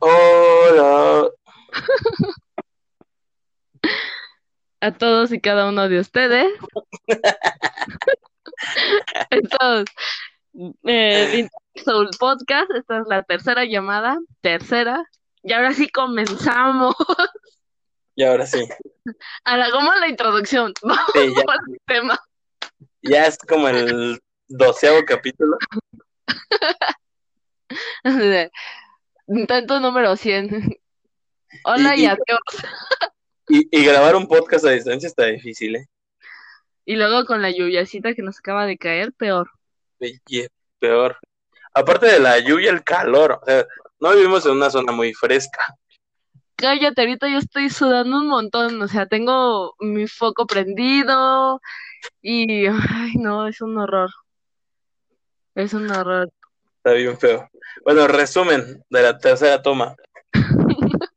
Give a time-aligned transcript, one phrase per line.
[0.00, 1.28] Hola.
[4.80, 6.52] A todos y cada uno de ustedes.
[9.30, 9.94] Entonces,
[10.84, 11.48] eh,
[11.84, 15.04] Soul Podcast, esta es la tercera llamada, tercera,
[15.42, 16.94] y ahora sí comenzamos.
[18.14, 18.66] Y ahora sí.
[19.44, 21.42] Hagamos la introducción, vamos Sí, ya.
[21.52, 22.18] al tema.
[23.02, 25.56] Ya es como el doceavo capítulo.
[29.28, 30.78] Intento número 100.
[31.64, 32.40] Hola Y- y y- adiós.
[33.48, 35.86] Y, y grabar un podcast a distancia está difícil, ¿eh?
[36.84, 39.50] Y luego con la lluviacita que nos acaba de caer, peor.
[40.80, 41.16] Peor.
[41.72, 43.38] Aparte de la lluvia, el calor.
[43.40, 43.64] O sea,
[44.00, 45.76] no vivimos en una zona muy fresca.
[46.56, 51.60] Cállate, ahorita yo estoy sudando un montón, o sea, tengo mi foco prendido
[52.20, 54.10] y, ay, no, es un horror.
[55.54, 56.30] Es un horror.
[56.86, 57.50] Está bien feo.
[57.84, 59.96] Bueno, resumen de la tercera toma.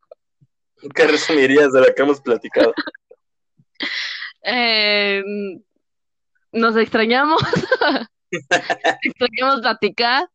[0.96, 2.74] ¿Qué resumirías de lo que hemos platicado?
[4.42, 5.22] Eh,
[6.52, 7.40] nos extrañamos,
[9.04, 10.28] extrañamos platicar.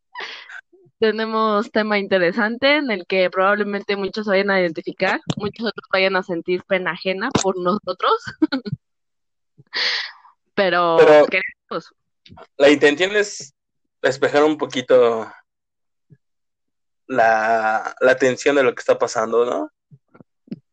[1.00, 6.22] Tenemos tema interesante en el que probablemente muchos vayan a identificar, muchos otros vayan a
[6.22, 8.22] sentir pena ajena por nosotros.
[10.54, 11.92] Pero, Pero- queremos.
[12.56, 13.52] La intención es
[14.04, 15.32] despejar un poquito
[17.06, 19.70] la, la tensión de lo que está pasando, ¿no?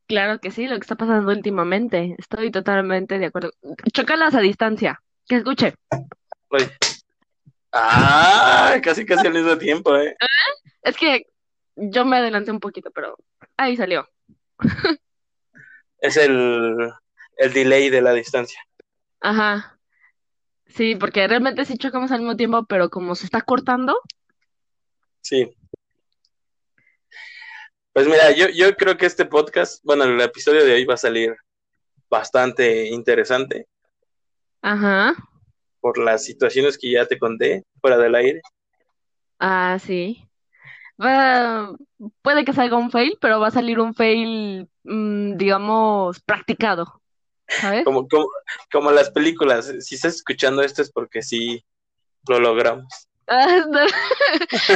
[0.08, 2.16] Claro que sí, lo que está pasando últimamente.
[2.18, 3.52] Estoy totalmente de acuerdo.
[3.94, 5.02] Chócalas a distancia.
[5.28, 5.74] Que escuche.
[6.50, 6.70] Uy.
[7.72, 10.18] Ah, casi casi al mismo tiempo, ¿eh?
[10.82, 11.28] Es que
[11.76, 13.18] yo me adelanté un poquito, pero
[13.58, 14.08] ahí salió.
[16.00, 16.92] Es el,
[17.38, 18.60] el delay de la distancia.
[19.20, 19.78] Ajá.
[20.74, 23.98] Sí, porque realmente sí chocamos al mismo tiempo, pero como se está cortando,
[25.22, 25.56] Sí.
[27.94, 30.98] Pues mira, yo, yo creo que este podcast, bueno, el episodio de hoy va a
[30.98, 31.36] salir
[32.10, 33.68] bastante interesante
[34.62, 35.14] ajá.
[35.80, 38.42] por las situaciones que ya te conté fuera del aire.
[39.40, 40.26] Ah, sí.
[41.02, 41.74] Va,
[42.22, 47.01] puede que salga un fail, pero va a salir un fail, mm, digamos, practicado.
[47.84, 48.30] Como, como,
[48.72, 51.64] como las películas, si estás escuchando esto es porque sí
[52.28, 52.88] lo logramos.
[53.34, 53.64] Ah.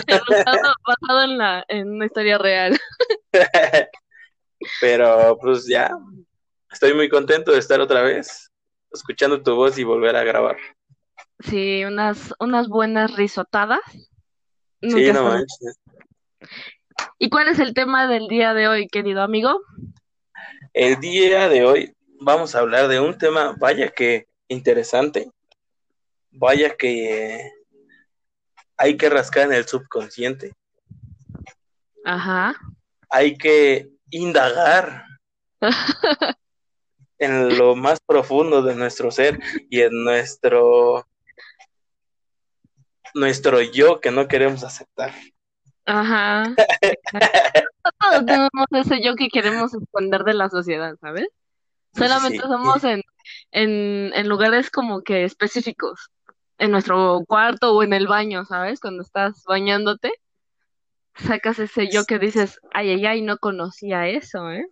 [0.08, 2.80] Basado, basado en la, en una historia real.
[4.80, 5.91] Pero pues ya,
[6.72, 8.50] estoy muy contento de estar otra vez
[8.94, 10.56] escuchando tu voz y volver a grabar.
[11.40, 13.81] Sí, unas, unas buenas risotadas.
[14.81, 15.80] Sí, no manches.
[17.19, 19.62] ¿Y cuál es el tema del día de hoy, querido amigo?
[20.74, 21.94] El día de hoy
[22.25, 25.30] vamos a hablar de un tema, vaya que interesante,
[26.31, 27.52] vaya que
[28.78, 30.52] hay que rascar en el subconsciente,
[32.03, 32.56] Ajá.
[33.09, 35.06] hay que indagar
[37.19, 41.07] en lo más profundo de nuestro ser y en nuestro
[43.13, 45.13] nuestro yo que no queremos aceptar.
[45.86, 46.56] Ajá.
[48.00, 51.28] Todos tenemos ese yo que queremos esconder de la sociedad, ¿sabes?
[51.95, 52.47] Solamente Sí.
[52.47, 53.01] somos en,
[53.51, 56.09] en, en lugares como que específicos.
[56.57, 58.79] En nuestro cuarto o en el baño, ¿sabes?
[58.79, 60.13] Cuando estás bañándote,
[61.16, 64.66] sacas ese yo que dices, ay, ay, ay, no conocía eso, ¿eh?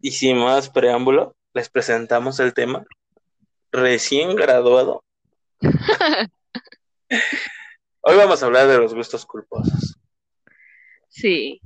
[0.00, 2.84] Y sin más preámbulo, les presentamos el tema
[3.72, 5.02] recién graduado.
[8.02, 9.98] Hoy vamos a hablar de los gustos culposos.
[11.08, 11.60] Sí.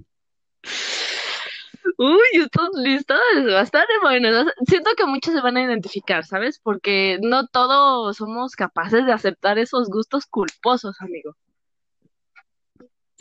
[1.99, 4.47] Uy, estos listas bastante buenas.
[4.67, 6.59] Siento que muchos se van a identificar, ¿sabes?
[6.59, 11.37] Porque no todos somos capaces de aceptar esos gustos culposos, amigo.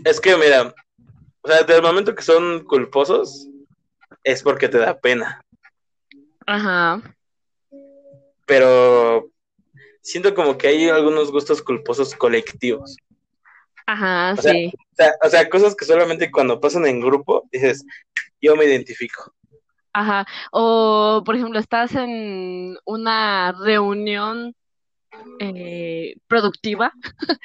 [0.04, 0.74] Es que, mira,
[1.42, 3.48] o sea, desde el momento que son culposos,
[4.24, 5.44] es porque te da pena.
[6.46, 7.02] Ajá.
[8.46, 9.30] Pero
[10.02, 12.98] siento como que hay algunos gustos culposos colectivos.
[13.86, 14.72] Ajá, O sea, sí.
[14.76, 17.86] O sea, o sea, cosas que solamente cuando pasan en grupo dices,
[18.44, 19.34] yo me identifico.
[19.94, 20.26] Ajá.
[20.52, 24.54] O, por ejemplo, estás en una reunión
[25.40, 26.92] eh, productiva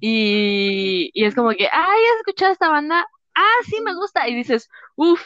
[0.00, 3.06] y, y es como que, ay, ¿has escuchado esta banda?
[3.34, 4.28] Ah, sí, me gusta.
[4.28, 5.22] Y dices, uff,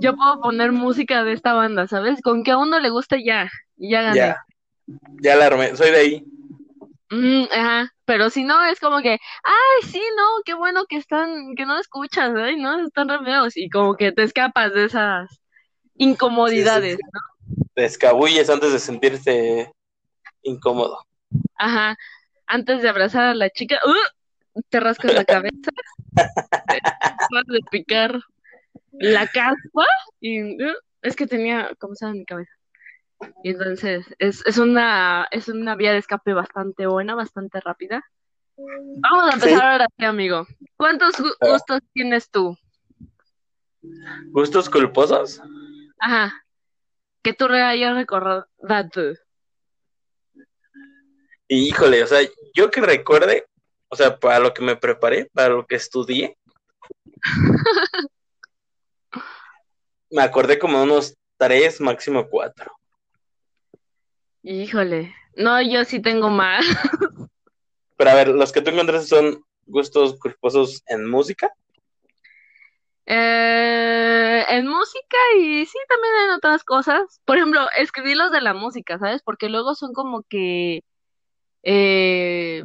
[0.00, 2.20] yo puedo poner música de esta banda, ¿sabes?
[2.20, 4.16] Con que a uno le guste ya, ya gané.
[4.16, 4.44] Ya,
[5.22, 6.24] ya la armé, soy de ahí.
[7.10, 9.12] Mm, ajá, pero si no, es como que,
[9.44, 13.56] ay, sí, no, qué bueno que están, que no escuchas, ay, no, están re feos",
[13.56, 15.30] y como que te escapas de esas
[15.94, 17.20] incomodidades, ¿no?
[17.74, 19.72] Te escabulles antes de sentirte
[20.42, 20.98] incómodo.
[21.56, 21.96] Ajá,
[22.46, 24.60] antes de abrazar a la chica, ¡uh!
[24.68, 25.70] te rascas la cabeza,
[26.74, 28.20] acaba de picar
[28.92, 29.84] la caspa
[30.20, 32.55] y uh, es que tenía como en mi cabeza.
[33.42, 38.04] Y entonces es, es, una, es una vía de escape bastante buena, bastante rápida.
[38.56, 40.46] Vamos a empezar ahora sí, amigo.
[40.76, 41.48] ¿Cuántos Ah.
[41.52, 42.56] gustos tienes tú?
[44.30, 45.40] ¿Gustos culposos?
[45.98, 46.32] Ajá.
[47.22, 48.44] Que tú hayas recordado.
[51.48, 52.20] Híjole, o sea,
[52.54, 53.46] yo que recuerde,
[53.88, 56.36] o sea, para lo que me preparé, para lo que estudié,
[60.10, 62.75] me acordé como unos tres, máximo cuatro.
[64.48, 65.12] Híjole.
[65.34, 66.64] No, yo sí tengo más.
[67.96, 71.52] Pero a ver, los que tú encontraste son gustos culposos en música.
[73.06, 77.20] Eh, en música y sí, también en otras cosas.
[77.24, 79.20] Por ejemplo, escribí los de la música, ¿sabes?
[79.20, 80.84] Porque luego son como que
[81.64, 82.62] eh,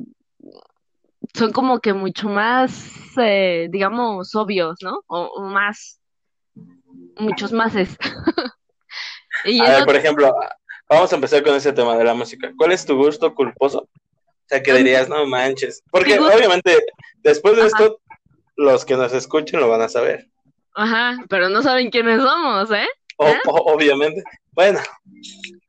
[1.33, 5.01] son como que mucho más, eh, digamos, obvios, ¿no?
[5.07, 5.99] O, o más,
[7.17, 7.97] muchos máses.
[9.45, 10.31] y A ver, por ejemplo,
[10.91, 12.51] vamos a empezar con ese tema de la música.
[12.57, 13.79] ¿Cuál es tu gusto culposo?
[13.79, 15.81] O sea, que dirías, no manches.
[15.89, 16.77] Porque obviamente,
[17.23, 17.67] después de Ajá.
[17.69, 17.99] esto,
[18.57, 20.27] los que nos escuchen lo van a saber.
[20.75, 22.87] ajá, pero no saben quiénes somos, ¿eh?
[23.17, 23.39] O- ¿Eh?
[23.47, 24.21] o- obviamente.
[24.51, 24.79] Bueno,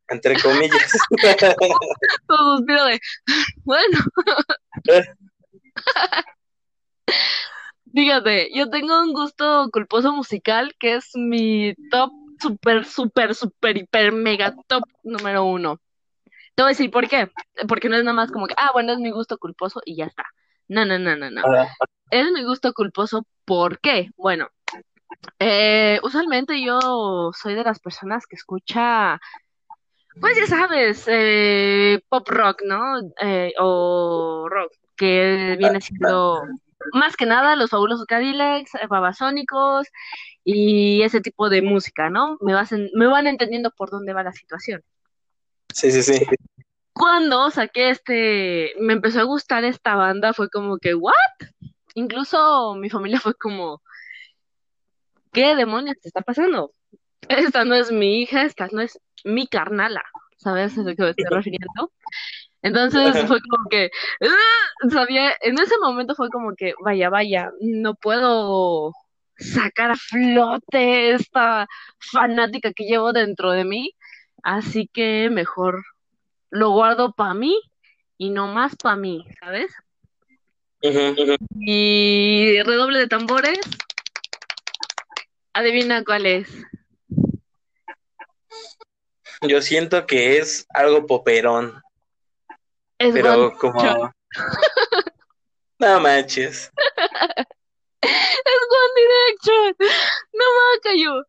[0.09, 0.93] entre comillas.
[2.29, 3.01] Todo suspiro de,
[3.65, 3.99] bueno.
[7.95, 12.11] Fíjate, yo tengo un gusto culposo musical que es mi top
[12.43, 15.81] super, super, super, hiper, mega top número uno.
[16.55, 17.31] Te voy a decir por qué.
[17.69, 20.07] Porque no es nada más como que, ah, bueno, es mi gusto culposo y ya
[20.07, 20.25] está.
[20.69, 21.43] No, no, no, no, no.
[22.11, 24.11] Es mi gusto culposo, ¿por qué?
[24.17, 24.49] Bueno,
[25.39, 29.21] eh, usualmente yo soy de las personas que escucha,
[30.21, 33.01] pues ya sabes, eh, pop rock, ¿no?
[33.21, 36.43] Eh, o rock, que viene siendo
[36.93, 39.89] más que nada los fabulosos Cadillacs, eh, Babasónicos
[40.45, 42.37] y ese tipo de música, ¿no?
[42.41, 44.83] Me, vas en- me van entendiendo por dónde va la situación.
[45.73, 46.27] Sí, sí, sí.
[46.93, 51.15] Cuando saqué este, me empezó a gustar esta banda, fue como que, ¿what?
[51.95, 53.81] Incluso mi familia fue como,
[55.33, 56.73] ¿qué demonios te está pasando?
[57.29, 60.03] Esta no es mi hija, esta no es mi carnala,
[60.37, 61.93] ¿sabes a lo que me estoy refiriendo?
[62.63, 63.91] Entonces fue como que,
[64.23, 64.89] ¡ah!
[64.91, 68.93] sabía, en ese momento fue como que, vaya, vaya, no puedo
[69.37, 71.67] sacar a flote esta
[71.99, 73.95] fanática que llevo dentro de mí,
[74.43, 75.83] así que mejor
[76.51, 77.61] lo guardo para mí
[78.17, 79.73] y no más para mí, ¿sabes?
[81.61, 83.59] Y redoble de tambores.
[85.53, 86.49] Adivina cuál es.
[89.43, 91.83] Yo siento que es algo poperón,
[93.03, 94.13] Es pero como...
[95.79, 96.71] No manches.
[98.01, 99.77] Es One Direction.
[100.33, 101.25] No me cayó.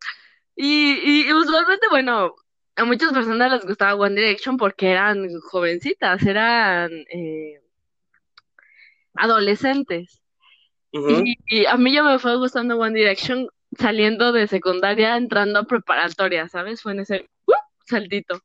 [0.54, 2.36] Y, y usualmente, bueno,
[2.76, 7.60] a muchas personas les gustaba One Direction porque eran jovencitas, eran eh,
[9.14, 10.20] adolescentes.
[10.92, 15.64] Y, y a mí ya me fue gustando One Direction saliendo de secundaria, entrando a
[15.64, 16.82] preparatoria, ¿sabes?
[16.82, 17.52] Fue en ese ¡uh!
[17.86, 18.40] saltito.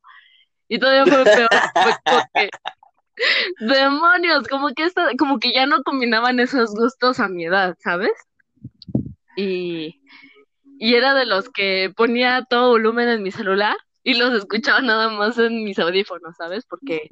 [0.66, 2.50] Y todavía fue peor, fue como que,
[3.60, 8.12] demonios, como que esta, como que ya no combinaban esos gustos a mi edad, ¿sabes?
[9.36, 10.00] Y,
[10.78, 15.10] y era de los que ponía todo volumen en mi celular y los escuchaba nada
[15.10, 16.64] más en mis audífonos, ¿sabes?
[16.66, 17.08] Porque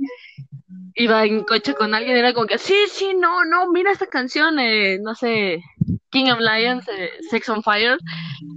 [0.95, 4.07] iba en coche con alguien y era como que, sí, sí, no, no, mira esta
[4.07, 5.63] canción, eh, no sé,
[6.11, 7.99] King of Lions, eh, Sex on Fire,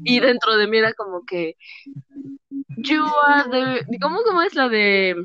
[0.04, 1.56] y dentro de mí era como que,
[2.78, 5.16] you are the, ¿cómo, cómo es la de?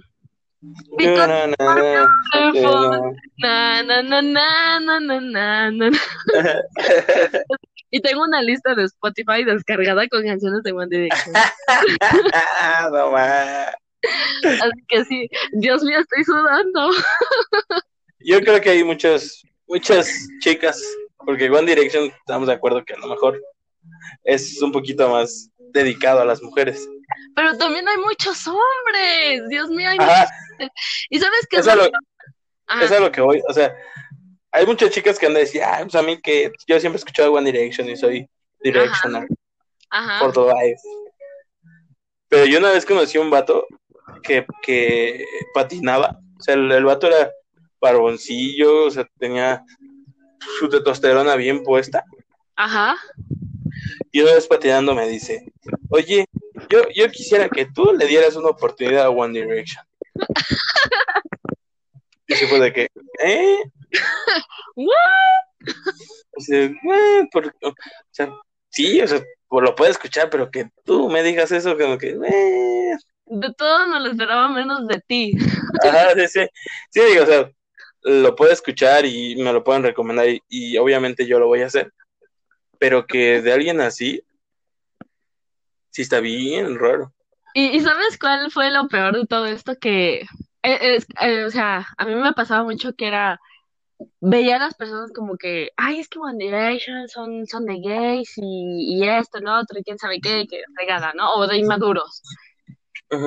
[7.90, 11.34] Y tengo una lista de Spotify descargada con canciones de One Direction.
[14.42, 16.90] Así que sí, Dios mío, estoy sudando.
[18.20, 20.10] Yo creo que hay muchas, muchas
[20.40, 20.80] chicas,
[21.18, 23.40] porque One Direction estamos de acuerdo que a lo mejor
[24.24, 26.88] es un poquito más dedicado a las mujeres.
[27.34, 29.48] Pero también hay muchos hombres.
[29.48, 30.72] Dios mío, hay Ajá, muchos-
[31.10, 31.88] ¿Y sabes qué es a lo,
[32.66, 33.42] Ajá, es a lo que voy.
[33.48, 33.74] O sea,
[34.52, 37.32] hay muchas chicas que de decir, ah, pues a mí que yo siempre he escuchado
[37.32, 38.28] One Direction y soy
[38.60, 39.26] Directioner
[39.90, 40.18] ajá.
[40.18, 40.80] for the life.
[42.28, 43.66] Pero yo una vez conocí a un vato
[44.22, 46.18] que, que patinaba.
[46.38, 47.30] O sea, el, el vato era
[47.80, 49.62] barboncillo, o sea, tenía
[50.58, 52.02] su testosterona bien puesta.
[52.56, 52.96] Ajá.
[54.16, 55.52] Y una vez patinando me dice,
[55.90, 56.24] oye,
[56.70, 59.84] yo, yo quisiera que tú le dieras una oportunidad a One Direction.
[62.26, 62.88] Y se fue de que,
[63.22, 63.58] ¿eh?
[64.74, 65.68] What?
[66.34, 67.74] O sea, eh, por- o
[68.10, 68.32] sea,
[68.70, 72.96] sí, o sea, lo puedes escuchar, pero que tú me digas eso, como que, eh,
[73.26, 75.32] De todo me lo esperaba menos de ti.
[75.82, 76.46] ajá, sí, sí,
[76.88, 77.50] sí, digo, o sea,
[78.00, 81.66] lo puedo escuchar y me lo pueden recomendar y, y obviamente yo lo voy a
[81.66, 81.92] hacer,
[82.78, 84.22] pero que de alguien así,
[85.90, 87.12] sí está bien raro.
[87.54, 89.74] ¿Y, y sabes cuál fue lo peor de todo esto?
[89.80, 90.26] Que, eh,
[90.62, 93.40] es- eh, o sea, a mí me pasaba mucho que era,
[94.20, 98.34] veía a las personas como que, ay, es que One Direction son, son de gays
[98.36, 101.34] y, y esto, lo otro, y quién sabe qué, que fregada, ¿no?
[101.34, 102.22] O de inmaduros.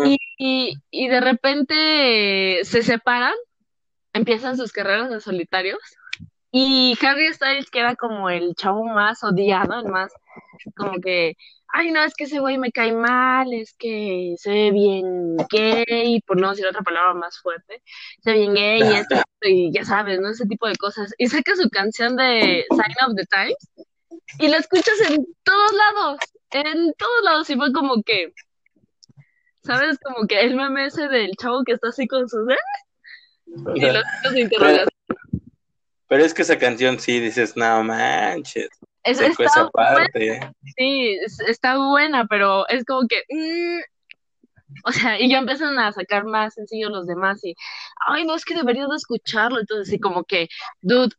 [0.06, 3.34] Y, y, y de repente se separan,
[4.14, 5.80] empiezan sus carreras de solitarios.
[6.52, 10.12] Y Harry Styles, que era como el chavo más odiado, el más
[10.76, 11.36] como que,
[11.68, 16.22] ay, no, es que ese güey me cae mal, es que se ve bien gay,
[16.22, 17.84] por no decir otra palabra más fuerte,
[18.24, 20.30] se ve bien gay y, esto, y ya sabes, ¿no?
[20.30, 21.14] Ese tipo de cosas.
[21.18, 23.90] Y saca su canción de Sign of the Times
[24.40, 26.20] y la escuchas en todos lados,
[26.52, 28.34] en todos lados, y fue como que,
[29.64, 29.98] ¿sabes?
[30.00, 32.48] Como que el meme ese del chavo que está así con sus...
[32.50, 32.58] ¿eh?
[33.76, 34.89] Y los interrogación.
[36.10, 38.68] Pero es que esa canción sí dices, no manches,
[39.04, 40.40] Es- está esa parte.
[40.76, 43.22] Sí, es- está buena, pero es como que.
[43.30, 43.80] mm,
[44.86, 47.56] o sea, y ya empiezan a sacar más sencillos los demás y.
[48.08, 49.60] Ay, no, es que deberías de escucharlo.
[49.60, 50.48] Entonces, sí, como que,
[50.82, 51.16] dude,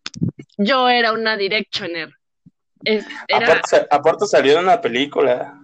[0.58, 2.10] yo era una Directioner.
[2.84, 3.46] Es- era.
[3.46, 5.56] Aparte, aparte salió en una película.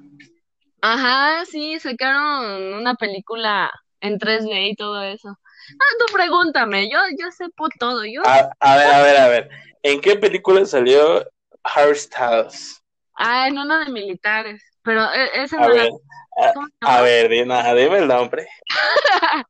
[0.83, 5.37] Ajá, sí, sacaron una película en 3D y todo eso.
[5.73, 8.05] Ah, tú pregúntame, yo, yo sepo todo.
[8.05, 8.23] Yo.
[8.25, 9.51] A, a ver, a ver, a ver.
[9.83, 11.25] ¿En qué película salió
[11.63, 12.83] Harry Styles?
[13.15, 14.63] Ah, en una de militares.
[14.83, 15.83] Pero e- esa A no la.
[15.83, 15.91] ver,
[16.39, 18.47] a, ¿cómo se a ver, dime, dime el nombre.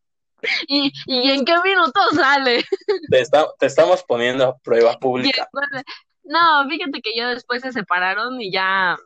[0.69, 2.65] ¿Y, ¿Y en qué minuto sale?
[3.11, 5.49] Te, está- te estamos poniendo a prueba pública.
[6.25, 8.97] No, fíjate que ya después se separaron y ya,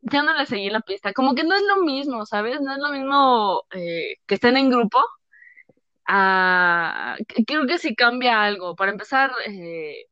[0.00, 1.12] ya no le seguí la pista.
[1.12, 2.60] Como que no es lo mismo, ¿sabes?
[2.60, 4.98] No es lo mismo eh, que estén en grupo.
[6.06, 8.74] A- creo que sí cambia algo.
[8.76, 10.06] Para empezar, eh,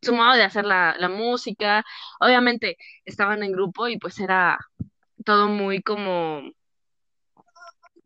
[0.00, 1.84] su modo de hacer la, la música.
[2.20, 4.58] Obviamente estaban en grupo y pues era
[5.24, 6.42] todo muy como,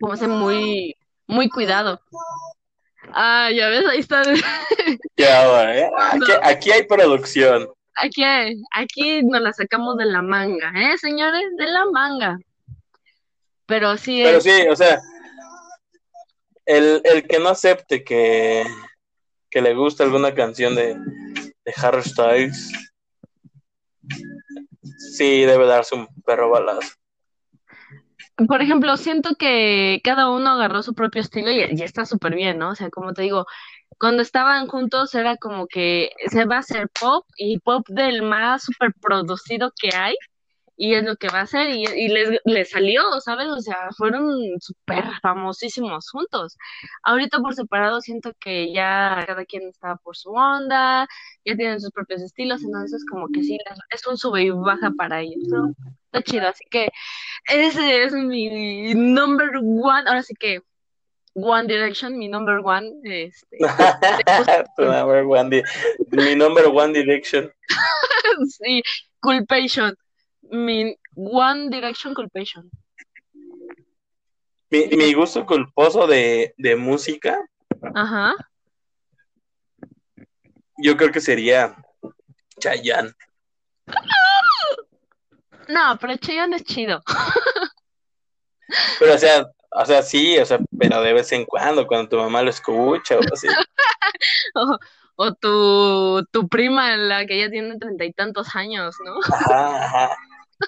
[0.00, 2.00] como se muy, muy cuidado.
[3.12, 4.22] Ah, ya ves, ahí está.
[5.16, 5.90] Ya, ¿eh?
[6.12, 7.68] Aquí, aquí hay producción.
[7.94, 8.24] Aquí,
[8.72, 11.42] aquí nos la sacamos de la manga, ¿eh, señores?
[11.58, 12.38] De la manga.
[13.66, 14.98] Pero sí, Pero es- sí, o sea,
[16.66, 18.64] el, el que no acepte que,
[19.50, 22.72] que le gusta alguna canción de, de Harry Styles,
[25.16, 26.94] sí debe darse un perro balazo.
[28.48, 32.58] por ejemplo, siento que cada uno agarró su propio estilo y, y está súper bien,
[32.58, 32.70] ¿no?
[32.70, 33.46] O sea, como te digo,
[33.98, 38.64] cuando estaban juntos era como que se va a hacer pop y pop del más
[38.64, 40.16] súper producido que hay
[40.76, 43.48] y es lo que va a hacer y, y les, les salió, ¿sabes?
[43.48, 46.56] O sea, fueron súper famosísimos juntos.
[47.02, 51.06] Ahorita por separado siento que ya cada quien está por su onda,
[51.44, 53.58] ya tienen sus propios estilos, entonces como que sí,
[53.90, 55.74] es un sube y baja para ellos, ¿no?
[56.06, 56.88] Está chido, así que
[57.48, 60.62] ese es mi number one, ahora sí que
[61.34, 63.56] One Direction, mi number one, este,
[64.76, 65.62] Tu number one
[66.10, 67.50] mi number one direction.
[68.48, 68.82] sí,
[69.20, 69.96] Culpation,
[70.52, 72.70] mi One Direction Culpation.
[74.70, 77.38] Mi, mi gusto culposo de, de música,
[77.94, 78.34] Ajá.
[80.78, 81.74] yo creo que sería
[82.58, 83.12] Chayanne.
[85.68, 87.02] No, pero Chayanne es chido.
[88.98, 92.16] Pero o sea, o sea, sí, o sea, pero de vez en cuando, cuando tu
[92.16, 93.48] mamá lo escucha o así.
[94.54, 94.78] O,
[95.16, 99.18] o tu, tu prima, la que ya tiene treinta y tantos años, ¿no?
[99.34, 100.16] Ajá, ajá.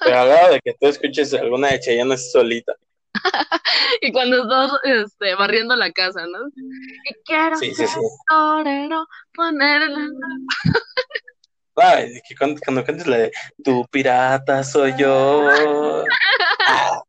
[0.02, 2.74] Pero hablaba de que tú escuches alguna de Chayanne así solita.
[4.00, 6.38] Y cuando estás este, barriendo la casa, ¿no?
[7.04, 8.00] Y quiero Sí, sí, sí.
[8.28, 10.08] torero, ponerla.
[11.76, 13.32] Ay, que cuando, cuando cantes la de
[13.64, 15.48] Tu pirata soy yo.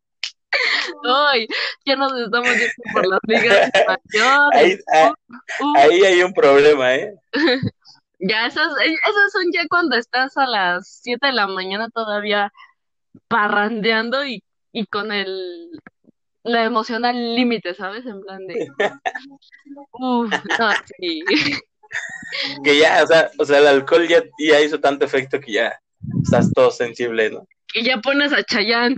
[1.03, 1.47] Ay,
[1.85, 4.53] ya nos estamos yendo por las ligas mayores.
[4.53, 5.13] Ahí, ah,
[5.59, 7.13] Uh, ahí hay un problema, ¿eh?
[8.19, 12.51] ya esas, esas son ya cuando estás a las 7 de la mañana todavía
[13.27, 15.71] parrandeando y, y con el
[16.43, 18.05] la emoción al límite, ¿sabes?
[18.05, 18.69] En plan de
[19.93, 21.23] Uf, no, sí.
[22.63, 25.79] Que ya, o sea, o sea, el alcohol ya, ya hizo tanto efecto que ya
[26.23, 27.47] estás todo sensible, ¿no?
[27.73, 28.97] Y ya pones a Chayanne.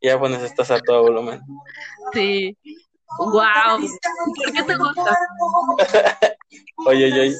[0.00, 1.40] Ya pones estás a todo volumen.
[2.12, 2.56] Sí.
[3.18, 3.80] Wow.
[4.36, 5.16] ¿Por qué te gusta?
[6.86, 7.34] Oye, oye,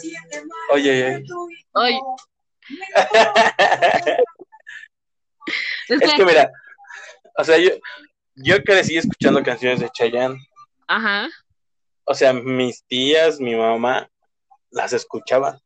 [0.72, 1.24] oye, oye.
[1.72, 2.00] Oye,
[2.68, 4.16] es
[5.88, 6.50] Es que, mira,
[7.36, 7.70] o sea, yo,
[8.34, 10.38] yo crecí escuchando canciones de Chayanne.
[10.88, 11.28] ajá,
[12.04, 14.08] O sea, mis tías, mi mamá,
[14.70, 15.58] las escuchaban.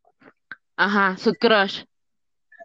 [0.76, 1.84] ajá, su crush.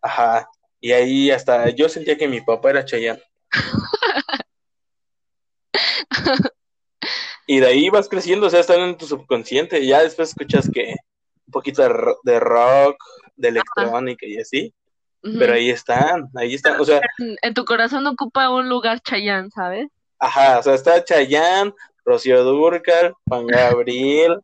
[0.01, 0.47] Ajá.
[0.79, 3.21] Y ahí hasta yo sentía que mi papá era Chayanne.
[7.45, 9.79] Y de ahí vas creciendo, o sea, están en tu subconsciente.
[9.79, 10.95] Y ya después escuchas que
[11.45, 11.83] un poquito
[12.23, 12.95] de rock,
[13.35, 14.73] de electrónica y así.
[15.23, 16.79] Pero ahí están, ahí están.
[16.79, 19.87] O sea, En, en tu corazón ocupa un lugar Chayanne, ¿sabes?
[20.19, 21.73] ajá, o sea, está Chayanne,
[22.05, 24.39] Rocío Dúrcal, Juan Gabriel,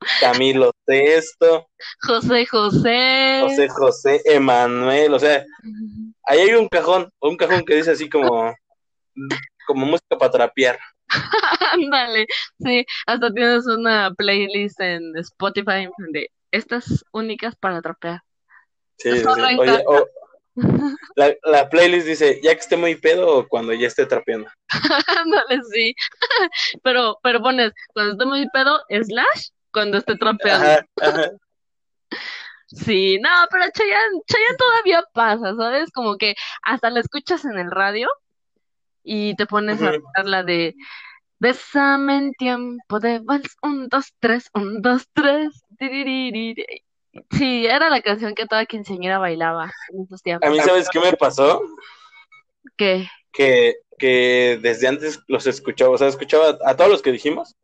[0.20, 1.68] Camilo Sesto,
[2.02, 3.40] José José.
[3.42, 5.14] José José, Emanuel.
[5.14, 5.44] O sea,
[6.24, 8.54] ahí hay un cajón, un cajón que dice así como,
[9.66, 10.78] como música para trapear.
[11.72, 12.26] Ándale,
[12.60, 18.22] sí, hasta tienes una playlist en Spotify de estas únicas para trapear.
[19.00, 19.24] Sí, sí.
[19.26, 19.84] Oye,
[21.16, 24.48] la, la playlist dice, ya que esté muy pedo o cuando ya esté trapeando.
[25.06, 25.94] Ándale, sí.
[26.82, 30.66] Pero, pero pones, cuando esté muy pedo, slash, cuando esté trapeando.
[30.66, 31.30] Ajá, ajá.
[32.66, 35.90] Sí, no, pero Chayanne, Chayanne todavía pasa, ¿sabes?
[35.90, 38.08] Como que hasta la escuchas en el radio
[39.02, 40.76] y te pones a cantar la de
[41.40, 45.64] Bésame en tiempo de vals, un, dos, tres, un, dos, tres.
[47.32, 50.50] Sí, era la canción que toda quinceañera bailaba en esos A tiempos.
[50.50, 51.62] mí, ¿sabes qué me pasó?
[52.76, 53.08] ¿Qué?
[53.32, 57.56] Que, que desde antes los escuchaba, o sea, escuchaba a todos los que dijimos,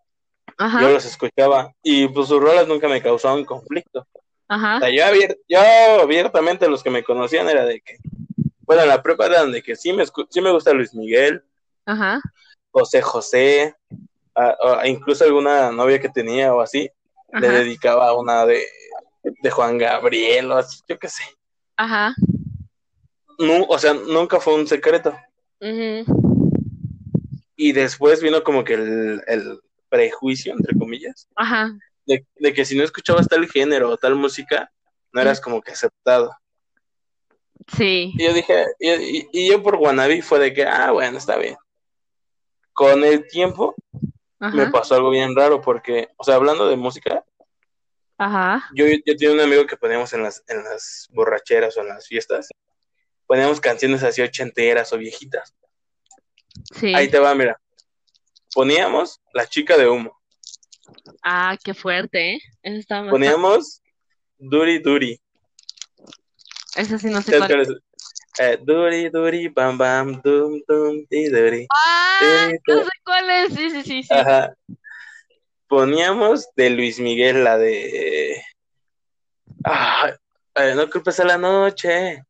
[0.58, 4.06] yo los escuchaba y pues sus rolas nunca me causaban conflicto.
[4.48, 5.58] ajá, O sea, yo, abier- yo
[6.02, 7.96] abiertamente los que me conocían era de que,
[8.60, 11.42] bueno, en la prepa eran de que sí me, escu- sí me gusta Luis Miguel,
[11.86, 12.20] ajá,
[12.70, 13.74] José José,
[14.34, 16.90] a- a- incluso alguna novia que tenía o así,
[17.32, 18.62] le dedicaba una de,
[19.42, 21.22] de Juan Gabriel o así, yo qué sé.
[21.76, 22.14] ajá.
[23.38, 25.14] Nu- o sea, nunca fue un secreto.
[25.60, 26.60] ujú,
[27.56, 32.76] Y después vino como que el, el prejuicio, entre comillas, Ajá, de, de que si
[32.76, 34.70] no escuchabas tal género o tal música,
[35.12, 36.32] no eras como que aceptado.
[37.76, 38.12] sí.
[38.16, 41.56] Y yo dije, y, yo por Wannabe fue de que, ah, bueno, está bien.
[42.72, 43.74] Con el tiempo
[44.52, 47.24] me pasó algo bien raro porque, o sea, hablando de música,
[48.18, 51.88] ajá, yo, yo tenía un amigo que poníamos en las, en las borracheras o en
[51.88, 52.48] las fiestas,
[53.26, 55.54] poníamos canciones así ochenteras o viejitas.
[56.74, 56.94] sí.
[56.94, 57.60] Ahí te va, mira.
[58.54, 60.18] Poníamos La chica de humo,
[61.22, 62.38] Ah, qué fuerte, ¿eh?
[62.62, 63.82] Esa está más poníamos
[64.38, 65.20] Duri Duri.
[66.76, 67.60] Esa sí no sé ¿Sabes cuál.
[67.62, 67.68] es?
[68.38, 71.66] Eh, duri Duri, bam bam, dum dum, di duri.
[71.70, 73.54] Ah, no sé cuál es.
[73.54, 74.14] Sí, sí, sí, sí.
[74.14, 74.54] Ajá.
[75.68, 78.40] Poníamos de Luis Miguel la de.
[79.64, 80.12] Ah,
[80.54, 82.22] eh, no culpes a la noche,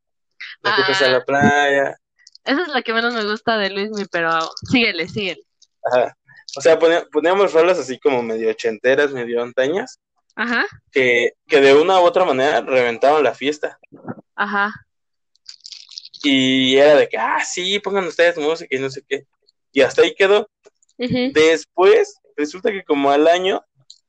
[0.63, 1.09] no culpes a Ah.
[1.09, 1.97] la playa.
[2.43, 4.31] Esa es la que menos me gusta de Luismi, pero
[4.69, 5.43] síguele, síguele.
[5.83, 6.15] Ajá.
[6.55, 9.99] O sea, ponía- poníamos rolas así como medio ochenteras, medio antañas,
[10.35, 13.77] Ajá, que, que de una u otra manera reventaban la fiesta.
[14.35, 14.73] ajá.
[16.23, 19.25] Y era de que, ah, sí, pongan ustedes música y no sé qué.
[19.71, 20.49] Y hasta ahí quedó.
[20.97, 21.31] ujú.
[21.33, 23.65] Después, resulta que como al año,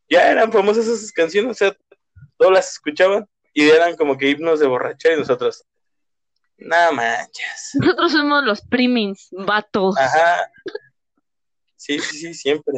[0.08, 1.76] ya eran famosas esas canciones, o sea,
[2.36, 5.64] todas las escuchaban y eran como que himnos de borrachera y nosotros,
[6.58, 7.70] no manches.
[7.74, 9.96] Nosotros somos los primins, vatos.
[9.98, 10.50] Ajá.
[11.76, 12.74] Sí, sí, sí, siempre.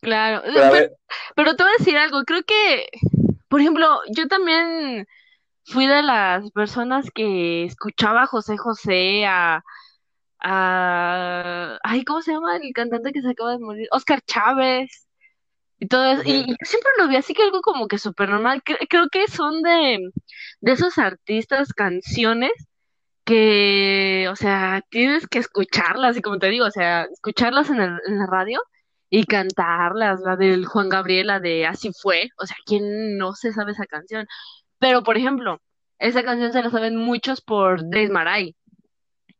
[0.00, 0.42] Claro.
[0.44, 0.96] Pero Pero,
[1.36, 2.24] pero te voy a decir algo.
[2.24, 2.88] Creo que,
[3.48, 5.06] por ejemplo, yo también
[5.64, 9.62] fui de las personas que escuchaba a José José, a,
[10.42, 13.88] a, ay, ¿cómo se llama el cantante que se acaba de morir?
[13.92, 15.06] Oscar Chávez.
[15.78, 18.62] Y todo eso, y, yo siempre lo vi así que algo como que súper normal.
[18.64, 19.98] Cre- creo que son de,
[20.60, 22.52] de esos artistas, canciones
[23.24, 27.98] que, o sea, tienes que escucharlas, y como te digo, o sea, escucharlas en el,
[28.06, 28.60] en la radio
[29.10, 33.52] y cantarlas, la del Juan Gabriel, la de Así fue, o sea, ¿quién no se
[33.52, 34.26] sabe esa canción?
[34.78, 35.60] Pero, por ejemplo,
[35.98, 38.56] esa canción se la saben muchos por Dres Maray,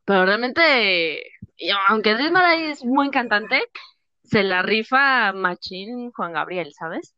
[0.04, 1.22] pero realmente,
[1.88, 3.62] aunque Dres Maray es buen cantante,
[4.24, 7.14] se la rifa Machín Juan Gabriel, ¿sabes?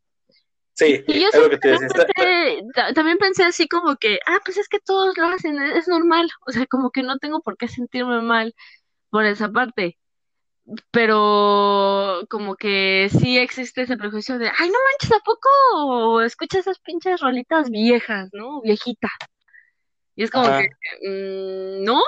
[0.74, 2.94] sí, Y yo es lo que te decía.
[2.94, 6.28] También pensé así como que, ah, pues es que todos lo hacen, es es normal,
[6.46, 8.54] o sea, como que no tengo por qué sentirme mal
[9.10, 9.98] por esa parte,
[10.90, 16.80] pero como que sí existe ese prejuicio de, ay, no manches, ¿a poco escuchas esas
[16.80, 18.60] pinches rolitas viejas, ¿no?
[18.62, 19.12] Viejitas.
[20.16, 20.58] Y es como Ajá.
[20.58, 20.68] que,
[21.08, 22.00] mm, no,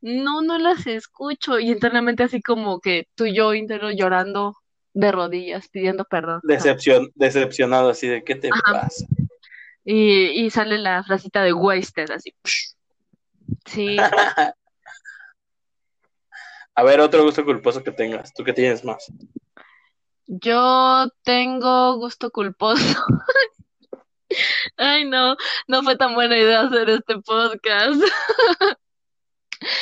[0.00, 1.58] no, no las escucho.
[1.58, 4.56] Y internamente así como que tú y yo interno llorando
[4.94, 6.40] de rodillas, pidiendo perdón.
[6.42, 8.82] Decepción, decepcionado así de, ¿qué te Ajá.
[8.82, 9.06] pasa?
[9.84, 12.34] Y, y sale la frasita de wasted, así.
[13.64, 13.96] Sí,
[16.74, 18.32] A ver, otro gusto culposo que tengas.
[18.34, 19.10] ¿Tú qué tienes más?
[20.28, 23.02] yo tengo gusto culposo.
[24.76, 28.00] Ay, no, no fue tan buena idea hacer este podcast.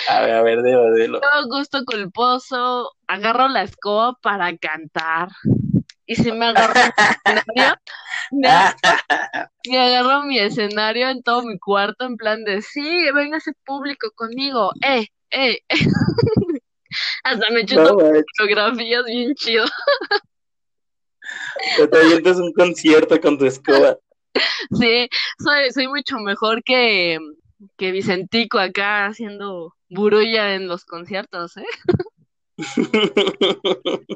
[0.09, 1.21] A ver, a ver, dilo, dilo.
[1.21, 5.29] Tengo gusto culposo, agarro la escoba para cantar.
[6.07, 6.91] Y si me agarro mi
[7.27, 7.75] escenario,
[8.31, 8.49] me,
[9.69, 14.11] me agarro mi escenario en todo mi cuarto en plan de, sí, venga ese público
[14.15, 15.77] conmigo, eh, eh, eh.
[17.25, 19.65] Hasta me chuto No, fotografías bien chido.
[21.77, 23.97] te te avientas un concierto con tu escoba.
[24.79, 25.09] Sí,
[25.39, 27.19] soy, soy mucho mejor que,
[27.77, 31.65] que Vicentico acá haciendo burulla en los conciertos, ¿eh?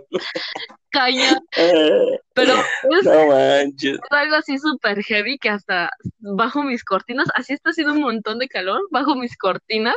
[0.91, 7.53] Caña, Eh, pero es no algo así súper heavy que hasta bajo mis cortinas, así
[7.53, 9.95] está haciendo un montón de calor, bajo mis cortinas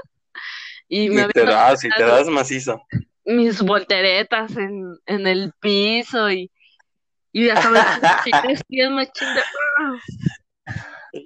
[0.87, 2.81] y me Y te das, y te das macizo.
[3.25, 6.51] mis volteretas en, en el piso y,
[7.31, 7.79] y hasta me
[8.69, 9.43] de-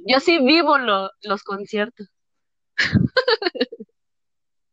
[0.05, 2.07] Yo sí vivo lo- los conciertos.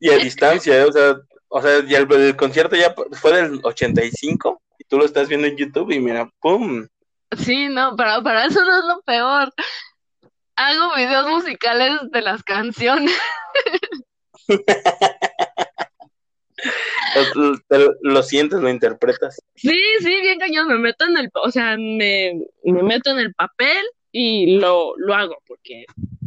[0.01, 0.85] Y a distancia, ¿eh?
[0.85, 1.17] o sea,
[1.49, 5.47] o sea, y el, el concierto ya fue del 85 y tú lo estás viendo
[5.47, 6.87] en YouTube y mira, ¡pum!
[7.39, 9.53] Sí, no, pero, pero eso no es lo peor.
[10.57, 13.17] Hago videos musicales de las canciones.
[17.35, 19.41] Lo, lo sientes, lo interpretas.
[19.55, 22.33] Sí, sí, bien cañón, me meto en el, o sea, me,
[22.65, 23.85] me meto en el papel
[24.17, 25.87] y lo, lo hago, porque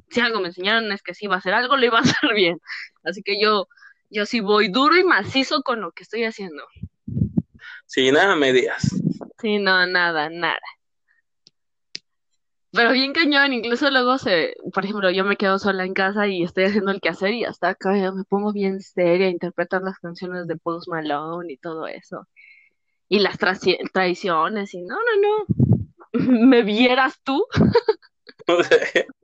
[0.10, 2.34] si algo me enseñaron es que si iba a hacer algo, lo iba a hacer
[2.36, 2.60] bien.
[3.04, 3.70] Así que yo,
[4.10, 6.66] yo sí voy duro y macizo con lo que estoy haciendo.
[7.86, 8.94] Sí, nada me digas.
[9.40, 10.60] Sí, no, nada, nada.
[12.74, 16.44] Pero bien cañón, incluso luego se, por ejemplo, yo me quedo sola en casa y
[16.44, 20.46] estoy haciendo el quehacer y hasta acá me pongo bien seria a interpretar las canciones
[20.48, 22.28] de Post Malone y todo eso.
[23.08, 25.77] Y las traiciones y no, no, no.
[26.28, 27.46] ¿Me vieras tú?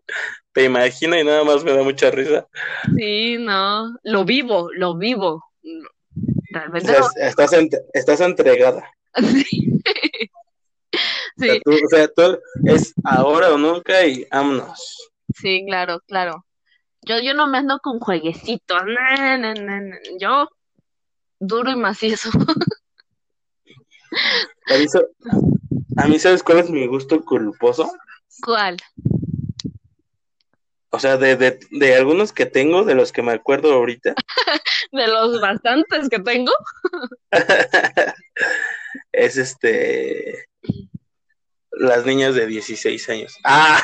[0.53, 2.47] Te imagino y nada más me da mucha risa.
[2.95, 3.95] Sí, no.
[4.03, 5.43] Lo vivo, lo vivo.
[5.63, 8.89] O sea, estás, ent- estás entregada.
[9.21, 9.79] Sí.
[11.37, 15.09] O sea, Sí, tú, o sea, tú es ahora o nunca y vámonos.
[15.35, 16.45] sí, claro, claro.
[17.01, 18.81] Yo, yo no me ando con jueguecitos.
[20.19, 20.47] Yo
[21.39, 22.29] duro y macizo.
[25.97, 27.91] A mí, ¿sabes cuál es mi gusto culposo?
[28.43, 28.77] ¿Cuál?
[30.89, 34.13] O sea, de, de, de algunos que tengo, de los que me acuerdo ahorita,
[34.91, 36.51] De los bastantes que tengo.
[39.11, 40.45] es este.
[41.71, 43.35] Las niñas de 16 años.
[43.43, 43.81] ¡Ah!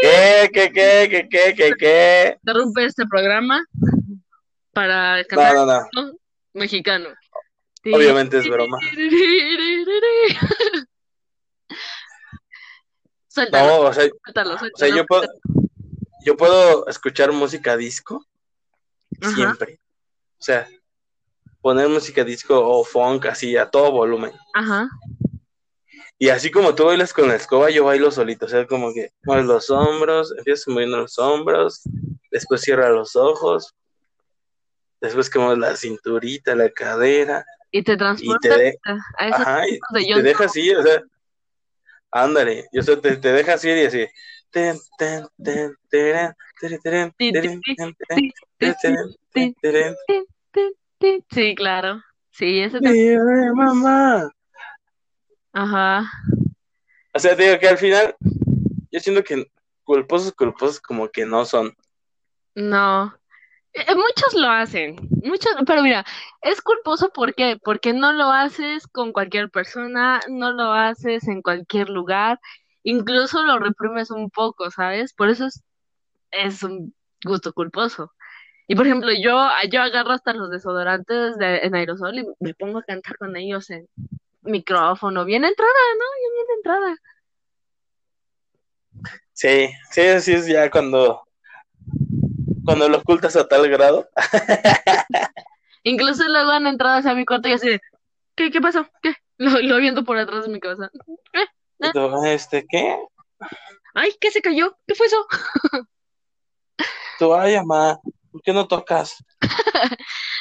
[0.00, 2.36] ¿Qué, qué, qué, qué, qué, qué, qué?
[2.42, 3.64] Interrumpe este programa
[4.72, 6.12] para el No, canal no, no.
[6.54, 7.10] mexicano.
[7.92, 8.78] Obviamente es broma.
[13.28, 15.26] Suéltalo, No, o sea, suéltalo, o sea, yo puedo,
[16.24, 18.24] yo puedo escuchar música disco
[19.20, 19.34] Ajá.
[19.34, 19.80] siempre.
[20.38, 20.68] O sea,
[21.60, 24.32] poner música disco o funk así a todo volumen.
[24.54, 24.88] Ajá.
[26.18, 28.46] Y así como tú bailas con la escoba, yo bailo solito.
[28.46, 31.82] O sea, como que mueves los hombros, empiezas moviendo los hombros,
[32.30, 33.74] después cierra los ojos,
[35.00, 37.44] después que mueves la cinturita, la cadera,
[37.76, 38.78] Y te y transporta te, de-
[39.18, 41.02] a esos ajá, y de te John dejas ir, o sea,
[42.12, 44.06] ándale, yo sé, te, te dejas ir y así.
[51.32, 52.00] Sí, claro.
[52.30, 53.18] Sí, ese te...
[53.52, 54.30] Mamá.
[55.52, 56.08] Ajá.
[57.12, 58.14] O sea, te digo que al final,
[58.92, 59.46] yo siento que
[59.82, 61.74] culposos, culposos como que no son.
[62.54, 63.12] No.
[63.74, 66.04] Eh, Muchos lo hacen, muchos, pero mira,
[66.42, 67.58] es culposo ¿por qué?
[67.62, 72.38] Porque no lo haces con cualquier persona, no lo haces en cualquier lugar,
[72.84, 75.12] incluso lo reprimes un poco, ¿sabes?
[75.12, 75.64] Por eso es,
[76.30, 78.12] es un gusto culposo.
[78.68, 82.78] Y por ejemplo, yo, yo agarro hasta los desodorantes de, en aerosol y me pongo
[82.78, 83.88] a cantar con ellos en
[84.42, 86.04] micrófono, bien entrada, ¿no?
[86.22, 86.96] Yo bien entrada.
[89.32, 91.24] Sí, sí, sí es ya cuando,
[92.64, 94.08] cuando lo ocultas a tal grado.
[95.84, 97.80] Incluso luego han entrado hacia mi cuarto y así de,
[98.34, 98.88] ¿qué, qué pasó?
[99.02, 99.14] ¿Qué?
[99.36, 100.90] Lo, lo viendo por atrás de mi cabeza.
[101.32, 101.46] ¿Eh?
[101.92, 102.96] Tú, Este, ¿qué?
[103.94, 104.76] Ay, ¿qué se cayó?
[104.86, 105.26] ¿Qué fue eso?
[107.18, 108.00] Tú, ay, mamá,
[108.32, 109.16] ¿por qué no tocas?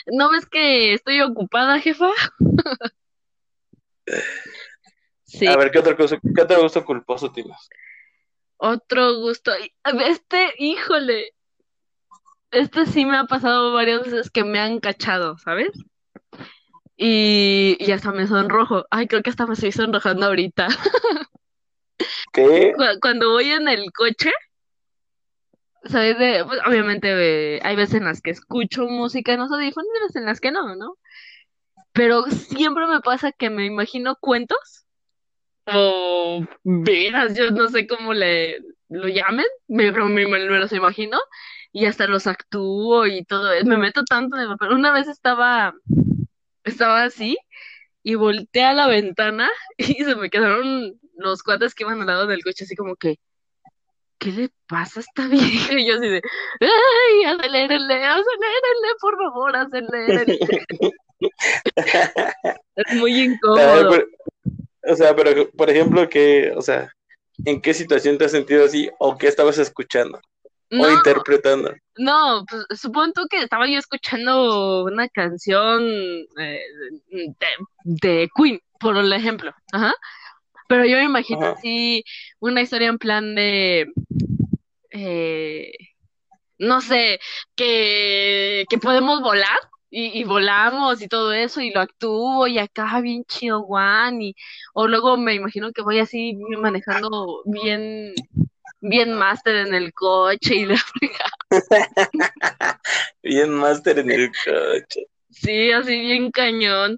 [0.08, 2.10] ¿No ves que estoy ocupada, jefa?
[5.26, 7.58] Sí, A ver, ¿qué otro, cosa, ¿qué otro gusto culposo tienes?
[8.58, 9.52] otro gusto.
[10.06, 11.34] Este, híjole,
[12.54, 15.72] este sí me ha pasado varias veces que me han cachado, ¿sabes?
[16.98, 18.86] Y, y hasta me sonrojo.
[18.92, 20.68] Ay, creo que hasta me estoy sonrojando ahorita.
[22.32, 22.74] ¿Qué?
[22.78, 24.32] Cu- Cuando voy en el coche,
[25.86, 26.18] ¿sabes?
[26.18, 30.04] De, pues, obviamente eh, hay veces en las que escucho música en los audífonos y
[30.04, 30.98] veces en las que no, ¿no?
[31.94, 34.86] Pero siempre me pasa que me imagino cuentos
[35.68, 41.18] o veras, yo no sé cómo le lo llamen, me, pero me, me los imagino
[41.74, 43.50] y hasta los actúo y todo.
[43.66, 44.72] Me meto tanto de papel.
[44.74, 45.74] Una vez estaba,
[46.64, 47.38] estaba así
[48.04, 52.28] y volteé a la ventana y se me quedaron los cuates que iban al lado
[52.28, 53.18] del coche así como que,
[54.20, 55.74] ¿qué le pasa a esta vieja?
[55.80, 56.22] Y yo así de,
[56.62, 60.40] ¡ay, acelérele, acelérele, por favor, acelérele!
[62.76, 63.90] Es muy ver, incómodo.
[63.90, 64.08] pero-
[64.86, 66.92] o sea, pero, por ejemplo, que, o sea,
[67.46, 68.90] ¿en qué situación te has sentido así?
[69.00, 70.20] ¿O qué estabas escuchando?
[70.74, 71.74] ¿O No, interpretando?
[71.98, 75.84] no, pues supongo tú que estaba yo escuchando una canción
[76.40, 76.62] eh,
[77.10, 77.36] de,
[77.84, 79.54] de Queen, por el ejemplo.
[79.72, 79.94] Ajá.
[80.68, 81.56] Pero yo me imagino Ajá.
[81.58, 82.04] así
[82.40, 83.92] una historia en plan de,
[84.92, 85.72] eh,
[86.58, 87.20] no sé,
[87.56, 89.60] que, que podemos volar
[89.92, 94.34] y, y volamos y todo eso y lo actúo y acá bien chido, Juan, y
[94.74, 98.16] o luego me imagino que voy así manejando bien,
[98.84, 100.76] bien máster en el coche y la
[103.24, 105.08] Bien máster en el coche.
[105.30, 106.98] sí, así bien cañón.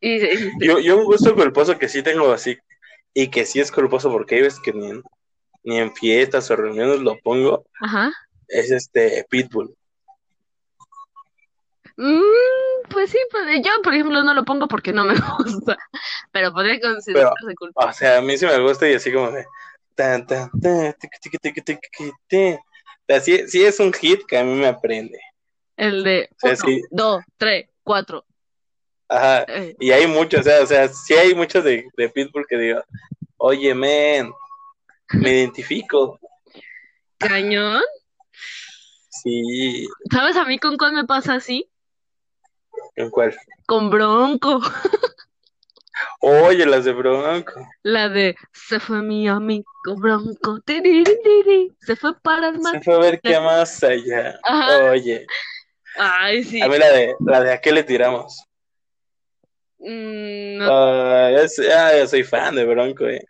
[0.00, 2.56] Y, y- Yo, yo un gusto culposo que sí tengo así,
[3.12, 5.02] y que sí es culposo porque hay veces que ni en,
[5.64, 8.12] ni en fiestas o reuniones lo pongo, ajá.
[8.48, 9.74] es este Pitbull.
[11.96, 15.76] Mm, pues sí, pues yo por ejemplo no lo pongo porque no me gusta,
[16.30, 17.86] pero podría considerarse culpa.
[17.86, 19.44] O sea, a mí sí me gusta y así como de...
[19.96, 22.56] Tan, tan, tan, tiqui, tiqui, tiqui,
[23.06, 25.18] sea, sí, es un hit que a mí me aprende.
[25.76, 26.82] El de O sea, uno, sí.
[26.90, 28.24] dos, tres, cuatro.
[29.08, 29.44] Ajá.
[29.48, 32.56] eh, Y hay muchos, o sea, o sea, sí hay muchos de, de Pitbull que
[32.58, 32.82] digo,
[33.38, 34.32] oye, men,
[35.14, 36.18] me identifico.
[37.18, 37.82] cañón.
[39.08, 41.70] Sí, ¿Sabes a mí con cuál me pasa así?
[42.96, 43.34] ¿en cuál?
[43.66, 44.60] Con Bronco.
[46.28, 47.68] Oye, las de Bronco.
[47.84, 49.64] La de se fue mi amigo
[49.96, 50.58] Bronco.
[50.66, 52.72] Se fue para el mar.
[52.74, 54.36] Se fue a ver qué más allá.
[54.42, 54.90] Ajá.
[54.90, 55.24] Oye,
[55.96, 56.60] Ay, sí.
[56.60, 58.42] a mí la de, la de a qué le tiramos.
[59.78, 61.30] Mm, no, ah,
[61.96, 63.24] yo soy fan de Bronco, eh.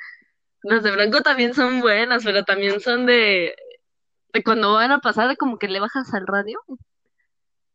[0.62, 3.54] las de Bronco también son buenas, pero también son de,
[4.32, 6.58] de cuando van a pasar, como que le bajas al radio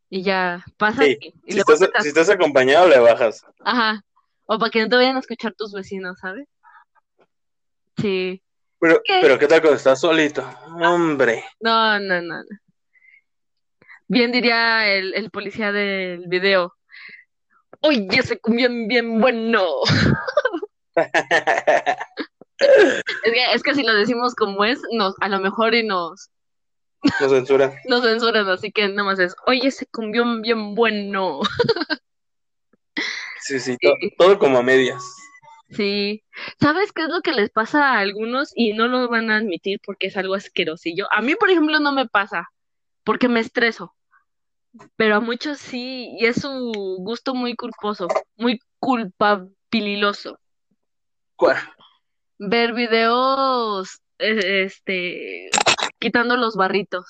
[0.09, 3.45] y ya pasas Sí, y, Si estás, si estás acompañado, le bajas.
[3.63, 4.03] Ajá.
[4.53, 6.45] O para que no te vayan a escuchar tus vecinos, ¿sabes?
[7.95, 8.43] Sí.
[8.81, 9.19] Pero, ¿Qué?
[9.21, 10.43] pero ¿qué tal cuando estás solito?
[10.81, 11.45] Hombre.
[11.61, 12.57] No, no, no, no.
[14.09, 16.75] Bien diría el, el policía del video.
[17.79, 19.65] Oye, ese bien, bien bueno.
[22.59, 26.29] Es que, es que si lo decimos como es, nos, a lo mejor y nos,
[27.21, 27.73] No censura.
[27.87, 31.39] nos censuran, así que nada más es, oye, ese cumbión bien bueno.
[33.41, 35.03] Sí, sí, to- todo como a medias.
[35.69, 36.23] Sí.
[36.59, 39.79] ¿Sabes qué es lo que les pasa a algunos y no lo van a admitir
[39.85, 41.07] porque es algo asquerosillo?
[41.11, 42.49] A mí, por ejemplo, no me pasa
[43.03, 43.95] porque me estreso,
[44.95, 46.71] pero a muchos sí, y es un
[47.03, 50.37] gusto muy culposo, muy culpabililoso.
[51.35, 51.57] ¿Cuál?
[52.37, 55.49] Ver videos, eh, este,
[55.99, 57.05] quitando los barritos.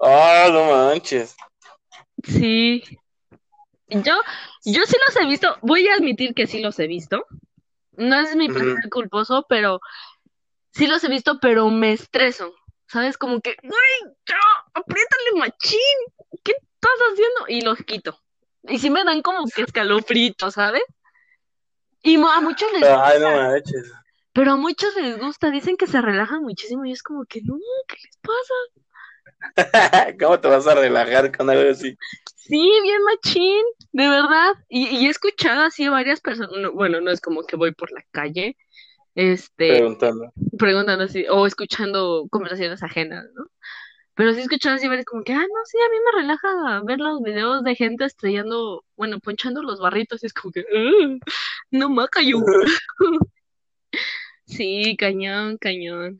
[0.00, 1.36] Ah, no manches.
[2.24, 2.82] Sí.
[3.88, 4.14] Yo,
[4.64, 7.24] yo sí los he visto, voy a admitir que sí los he visto.
[7.92, 9.80] No es mi primer culposo, pero
[10.72, 12.52] sí los he visto, pero me estreso.
[12.88, 13.18] ¿Sabes?
[13.18, 14.38] Como que, güey, ya,
[14.74, 15.80] apriétale machín.
[16.44, 17.46] ¿Qué estás haciendo?
[17.48, 18.18] Y los quito.
[18.62, 20.84] Y sí me dan como que escalofritos, ¿sabes?
[22.02, 23.92] Y a muchos les Ay, no gusta, manches.
[24.32, 27.56] pero a muchos les gusta, dicen que se relajan muchísimo y es como que no,
[27.88, 28.54] ¿qué les pasa?
[30.20, 31.96] ¿Cómo te vas a relajar con algo así?
[32.36, 34.54] Sí, bien machín, de verdad.
[34.68, 37.72] Y, y he escuchado así a varias personas, no, bueno, no es como que voy
[37.72, 38.56] por la calle,
[39.14, 40.32] este, Preguntando.
[40.58, 43.46] preguntando así, o escuchando conversaciones ajenas, ¿no?
[44.14, 46.82] Pero sí he escuchado así varias como que, ah, no, sí, a mí me relaja
[46.84, 51.18] ver los videos de gente estrellando, bueno, ponchando los barritos y es como que, "Ah,
[51.70, 52.38] no maca yo.
[54.46, 56.18] Sí, cañón, cañón.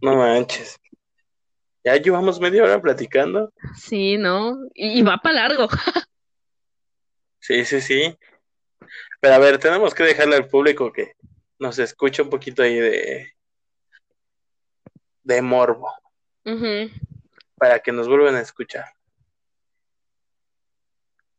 [0.00, 0.78] No manches.
[1.84, 3.52] Ya llevamos media hora platicando.
[3.76, 4.56] Sí, ¿no?
[4.74, 5.68] Y, y va para largo.
[7.42, 8.18] Sí, sí, sí.
[9.18, 11.14] Pero a ver, tenemos que dejarle al público que
[11.58, 13.32] nos escuche un poquito ahí de,
[15.22, 15.90] de morbo,
[17.56, 18.84] para que nos vuelvan a escuchar.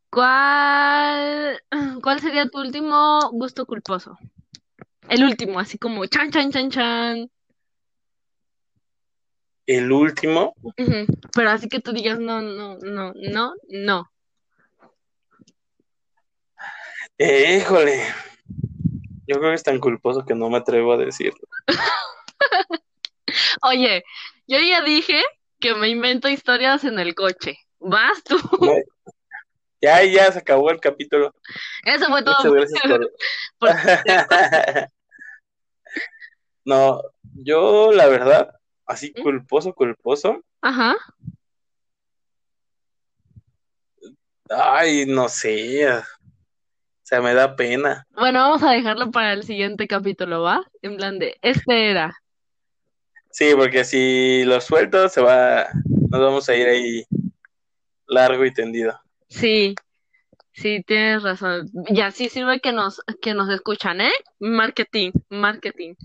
[0.10, 1.62] ¿Cuál,
[2.02, 4.18] cuál sería tu último gusto culposo?
[5.08, 7.32] El último, así como chan, chan, chan, chan.
[9.72, 10.54] El último.
[11.34, 14.12] Pero así que tú digas, no, no, no, no, no.
[17.18, 18.04] eh, híjole,
[19.28, 21.40] yo creo que es tan culposo que no me atrevo a decirlo.
[23.62, 24.04] Oye,
[24.46, 25.24] yo ya dije
[25.62, 27.58] que me invento historias en el coche.
[27.80, 28.38] Vas tú.
[28.60, 28.74] No,
[29.80, 31.34] ya, ya se acabó el capítulo.
[31.86, 32.44] Eso fue todo.
[33.58, 33.72] Por-
[36.66, 37.02] No,
[37.34, 38.54] yo la verdad,
[38.92, 40.96] así culposo, culposo, Ajá.
[44.50, 46.04] ay, no sé, o
[47.04, 48.06] sea, me da pena.
[48.12, 50.64] Bueno, vamos a dejarlo para el siguiente capítulo, ¿va?
[50.82, 52.14] En plan de, este era.
[53.32, 57.06] Sí, porque si lo suelto, se va, nos vamos a ir ahí
[58.08, 59.00] largo y tendido.
[59.30, 59.74] Sí,
[60.52, 61.70] sí, tienes razón.
[61.90, 64.12] Ya sí sirve que nos, que nos escuchan, ¿eh?
[64.40, 65.96] Marketing, marketing.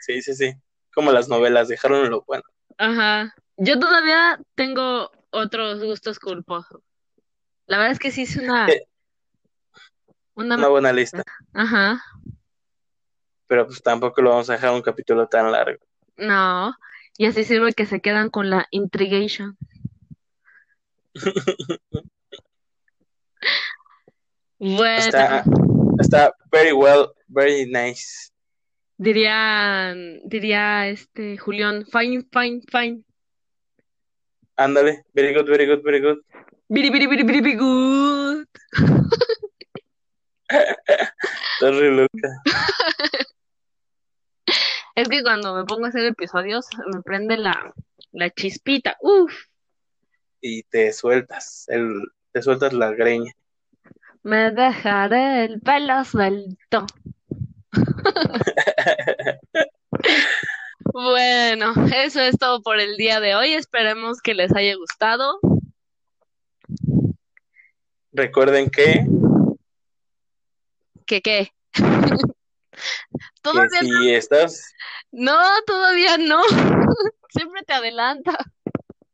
[0.00, 0.52] Sí, sí, sí.
[0.94, 2.44] Como las novelas, dejaron lo bueno.
[2.78, 3.34] Ajá.
[3.56, 6.80] Yo todavía tengo otros gustos culposos.
[7.66, 8.86] La verdad es que sí es una, Eh,
[10.34, 11.22] una, Una buena lista,
[11.54, 12.02] ajá.
[13.46, 15.78] pero pues tampoco lo vamos a dejar un capítulo tan largo.
[16.16, 16.74] No.
[17.18, 19.56] Y así sirve que se quedan con la intrigation.
[24.58, 25.44] Bueno, Está,
[25.98, 28.31] está very well, very nice.
[29.02, 33.02] Dirían, diría este Julián, fine, fine, fine.
[34.56, 36.18] Ándale, very good, very good, very good.
[36.68, 38.46] Biri, biri, biri, biri, good.
[40.48, 42.28] Estás re loca.
[44.94, 47.72] Es que cuando me pongo a hacer episodios me prende la,
[48.12, 48.98] la chispita.
[49.00, 49.32] Uf,
[50.42, 53.32] Y te sueltas, el, te sueltas la greña.
[54.22, 56.84] me dejaré el pelo suelto.
[60.92, 63.54] Bueno, eso es todo por el día de hoy.
[63.54, 65.38] Esperemos que les haya gustado.
[68.12, 69.06] Recuerden que,
[71.06, 71.52] ¿Qué qué?
[71.72, 71.82] que
[73.42, 74.74] Todavía si estás,
[75.10, 76.42] no, todavía no.
[77.30, 78.36] Siempre te adelanta.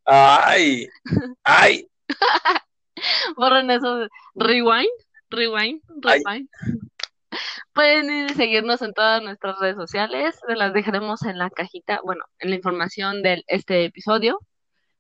[0.05, 0.89] ay,
[1.45, 1.89] ay,
[3.37, 4.09] Borren eso.
[4.35, 4.89] Rewind,
[5.31, 5.81] rewind,
[6.27, 6.49] Ay.
[7.73, 10.39] Pueden seguirnos en todas nuestras redes sociales.
[10.49, 14.41] Las dejaremos en la cajita, bueno, en la información de este episodio,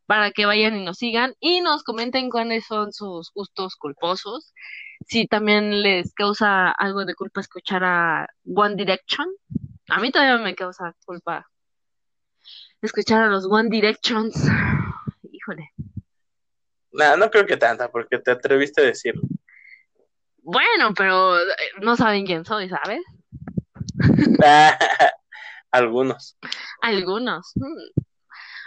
[0.06, 4.52] para que vayan y nos sigan y nos comenten cuáles son sus gustos culposos.
[5.06, 9.26] Si también les causa algo de culpa escuchar a One Direction.
[9.88, 11.48] A mí todavía me causa culpa
[12.82, 14.34] escuchar a los One Directions.
[15.32, 15.72] Híjole.
[16.92, 19.22] no, no creo que tanta, porque te atreviste a decirlo.
[20.50, 21.44] Bueno, pero eh,
[21.82, 23.02] no saben quién soy, ¿sabes?
[25.70, 26.38] Algunos.
[26.80, 27.52] Algunos.
[27.54, 28.00] Mm.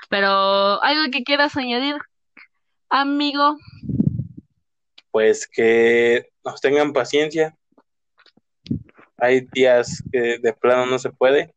[0.08, 1.96] Pero algo que quieras añadir,
[2.88, 3.58] amigo.
[5.10, 7.58] Pues que nos tengan paciencia.
[9.18, 11.56] Hay días que de plano no se puede,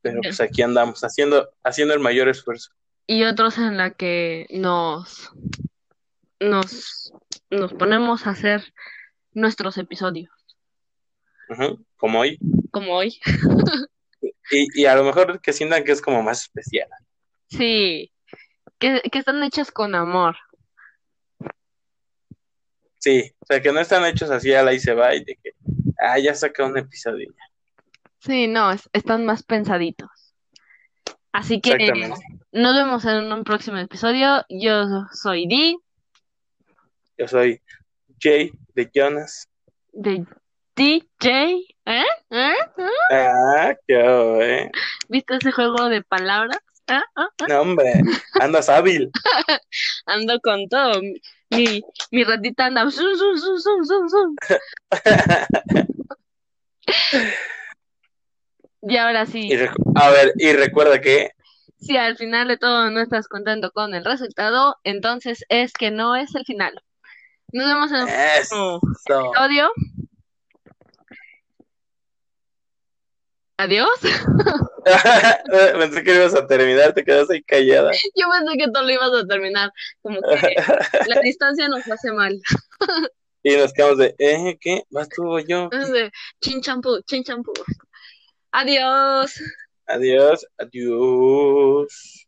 [0.00, 2.70] pero pues aquí andamos haciendo, haciendo el mayor esfuerzo.
[3.06, 5.30] Y otros en la que nos,
[6.40, 7.12] nos,
[7.50, 8.72] nos ponemos a hacer
[9.34, 10.30] nuestros episodios,
[11.96, 12.38] Como hoy.
[12.70, 13.20] como hoy.
[14.50, 16.88] Y, y a lo mejor que sientan que es como más especial.
[17.48, 18.12] Sí,
[18.78, 20.36] que, que están hechos con amor.
[22.98, 25.36] Sí, o sea, que no están hechos así a la y se va y de
[25.42, 25.52] que,
[25.98, 27.32] ah, ya saca un episodio.
[28.20, 30.10] Sí, no, es- están más pensaditos.
[31.32, 31.76] Así que
[32.52, 34.44] nos vemos en un próximo episodio.
[34.50, 35.76] Yo soy Di,
[37.18, 37.60] Yo soy
[38.20, 39.48] Jay de Jonas.
[39.92, 40.24] de
[40.76, 41.66] DJ.
[41.84, 42.04] ¿Eh?
[42.30, 42.54] ¿Eh?
[42.78, 42.88] ¿Eh?
[43.10, 44.70] Ah, qué eh.
[45.08, 46.60] ¿Viste ese juego de palabras?
[46.88, 46.94] ¿Eh?
[46.94, 47.44] ¿Eh?
[47.48, 47.92] No, hombre,
[48.40, 49.10] andas hábil.
[50.06, 51.00] Ando con todo.
[51.50, 52.90] Mi, mi ratita anda.
[52.90, 54.36] zum, zum, zum.
[58.84, 59.48] Y ahora sí,
[59.94, 61.30] a ver, y recuerda que
[61.76, 66.16] si al final de todo no estás contento con el resultado, entonces es que no
[66.16, 66.82] es el final.
[67.52, 68.80] Nos vemos en el eso.
[68.82, 69.70] episodio.
[73.58, 73.90] ¿Adiós?
[75.78, 77.92] pensé que ibas a terminar, te quedas ahí callada.
[78.16, 79.70] Yo pensé que tú lo ibas a terminar.
[80.00, 80.56] Como que
[81.06, 82.40] la distancia nos hace mal.
[83.42, 84.56] Y nos quedamos de, ¿eh?
[84.60, 84.84] ¿Qué?
[84.90, 85.68] ¿Vas tú o yo?
[85.68, 87.52] De, chin champú, chin champú.
[88.52, 89.34] Adiós.
[89.86, 92.21] Adiós, adiós.